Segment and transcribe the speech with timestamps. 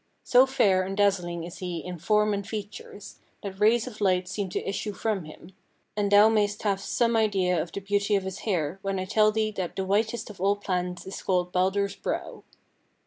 [0.23, 4.49] So fair and dazzling is he in form and features, that rays of light seem
[4.49, 5.51] to issue from him;
[5.95, 9.31] and thou mayst have some idea of the beauty of his hair, when I tell
[9.31, 12.43] thee that the whitest of all plants is called Baldur's brow.